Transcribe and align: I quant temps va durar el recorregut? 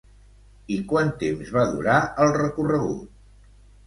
I 0.75 0.77
quant 0.93 1.11
temps 1.23 1.51
va 1.57 1.65
durar 1.73 1.97
el 2.25 2.31
recorregut? 2.39 3.13